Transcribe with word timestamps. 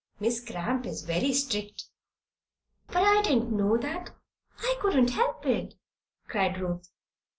Miss 0.19 0.43
Cramp 0.43 0.87
is 0.87 1.03
very 1.03 1.31
strict." 1.31 1.83
"But 2.87 3.03
I 3.03 3.21
didn't 3.21 3.55
know 3.55 3.77
that. 3.77 4.09
I 4.57 4.75
couldn't 4.81 5.11
help 5.11 5.45
it," 5.45 5.75
cried 6.27 6.59
Ruth. 6.59 6.89